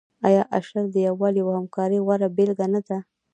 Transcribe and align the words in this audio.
آیا 0.27 0.43
اشر 0.57 0.75
د 0.93 0.95
یووالي 1.07 1.39
او 1.43 1.49
همکارۍ 1.59 1.99
غوره 2.05 2.27
بیلګه 2.35 2.65
نه 2.73 2.81
ده؟ 2.87 2.97